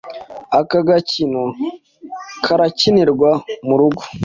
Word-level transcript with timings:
Aka 0.59 0.79
gakino 0.87 1.43
karakinirwa 2.43 3.31
mu 3.67 3.75
rugo. 3.79 4.03